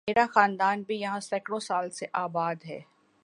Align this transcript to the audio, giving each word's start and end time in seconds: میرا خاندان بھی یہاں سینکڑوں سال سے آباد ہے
میرا 0.07 0.25
خاندان 0.33 0.81
بھی 0.83 0.95
یہاں 1.01 1.19
سینکڑوں 1.19 1.59
سال 1.59 1.89
سے 1.89 2.05
آباد 2.25 2.65
ہے 2.65 2.79